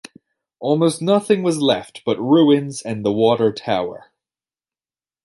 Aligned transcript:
Almost 0.59 1.03
nothing 1.03 1.43
was 1.43 1.59
left 1.61 2.01
but 2.05 2.19
ruins 2.19 2.81
and 2.81 3.05
the 3.05 3.11
water 3.11 3.53
tower. 3.53 4.09